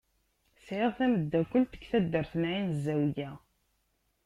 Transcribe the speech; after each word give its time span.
Sɛiɣ 0.65 0.91
tameddakelt 0.97 1.71
deg 1.73 1.83
taddart 1.89 2.33
n 2.41 2.43
Ɛin 2.51 2.71
Zawiya. 2.83 3.31